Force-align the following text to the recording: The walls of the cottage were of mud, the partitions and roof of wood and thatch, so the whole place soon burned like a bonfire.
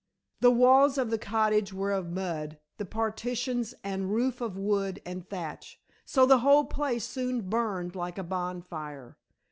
The 0.39 0.49
walls 0.49 0.97
of 0.97 1.11
the 1.11 1.19
cottage 1.19 1.71
were 1.71 1.91
of 1.91 2.09
mud, 2.11 2.57
the 2.77 2.85
partitions 2.87 3.75
and 3.83 4.09
roof 4.11 4.41
of 4.41 4.57
wood 4.57 4.99
and 5.05 5.29
thatch, 5.29 5.79
so 6.05 6.25
the 6.25 6.39
whole 6.39 6.65
place 6.65 7.05
soon 7.05 7.41
burned 7.41 7.95
like 7.95 8.17
a 8.17 8.23
bonfire. 8.23 9.15